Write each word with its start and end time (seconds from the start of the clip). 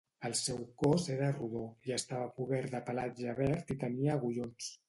El 0.27 0.35
seu 0.37 0.61
cos 0.83 1.05
era 1.15 1.27
rodó 1.35 1.61
i 1.91 1.95
estava 1.99 2.31
cobert 2.39 2.75
de 2.77 2.83
pelatge 2.91 3.39
verd 3.45 3.75
i 3.77 3.81
tenia 3.87 4.19
agullons 4.21 4.77